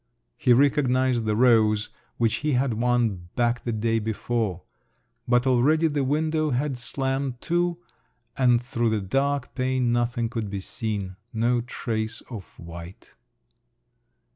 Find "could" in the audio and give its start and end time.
10.27-10.49